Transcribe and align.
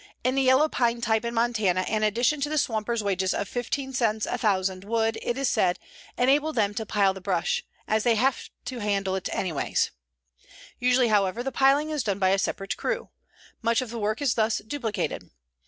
In 0.23 0.33
the 0.33 0.41
yellow 0.41 0.67
pine 0.67 0.99
type 0.99 1.23
in 1.23 1.35
Montana 1.35 1.81
an 1.81 2.01
addition 2.01 2.41
to 2.41 2.49
the 2.49 2.57
swampers' 2.57 3.03
wages 3.03 3.35
of 3.35 3.47
15 3.47 3.93
cents 3.93 4.25
a 4.25 4.35
thousand 4.35 4.83
would, 4.83 5.19
it 5.21 5.37
is 5.37 5.47
said, 5.47 5.77
enable 6.17 6.51
them 6.53 6.73
to 6.73 6.87
pile 6.87 7.13
the 7.13 7.21
brush, 7.21 7.63
as 7.87 8.03
they 8.03 8.15
have 8.15 8.49
to 8.65 8.79
handle 8.79 9.13
it 9.13 9.29
anyway. 9.31 9.75
Usually, 10.79 11.09
however, 11.09 11.43
the 11.43 11.51
piling 11.51 11.91
is 11.91 12.03
done 12.03 12.17
by 12.17 12.29
a 12.29 12.39
separate 12.39 12.77
crew. 12.77 13.09
Much 13.61 13.79
of 13.79 13.91
the 13.91 13.99
work 13.99 14.23
is 14.23 14.33
thus 14.33 14.57
duplicated. 14.65 15.29